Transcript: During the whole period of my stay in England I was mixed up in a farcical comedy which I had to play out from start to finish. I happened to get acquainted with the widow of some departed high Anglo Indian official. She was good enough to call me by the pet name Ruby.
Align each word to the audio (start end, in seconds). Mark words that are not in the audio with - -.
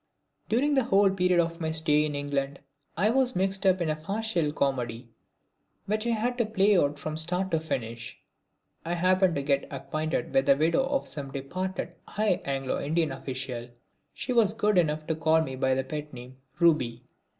During 0.49 0.73
the 0.73 0.85
whole 0.85 1.11
period 1.11 1.39
of 1.39 1.61
my 1.61 1.71
stay 1.71 2.05
in 2.07 2.15
England 2.15 2.57
I 2.97 3.11
was 3.11 3.35
mixed 3.35 3.67
up 3.67 3.81
in 3.81 3.87
a 3.91 3.95
farcical 3.95 4.51
comedy 4.51 5.09
which 5.85 6.07
I 6.07 6.09
had 6.09 6.39
to 6.39 6.45
play 6.47 6.75
out 6.75 6.97
from 6.97 7.17
start 7.17 7.51
to 7.51 7.59
finish. 7.59 8.17
I 8.83 8.95
happened 8.95 9.35
to 9.35 9.43
get 9.43 9.67
acquainted 9.69 10.33
with 10.33 10.47
the 10.47 10.57
widow 10.57 10.85
of 10.87 11.07
some 11.07 11.29
departed 11.31 11.93
high 12.07 12.41
Anglo 12.45 12.81
Indian 12.81 13.11
official. 13.11 13.69
She 14.11 14.33
was 14.33 14.53
good 14.53 14.79
enough 14.79 15.05
to 15.05 15.13
call 15.13 15.43
me 15.43 15.55
by 15.55 15.75
the 15.75 15.83
pet 15.83 16.11
name 16.13 16.37
Ruby. 16.57 17.03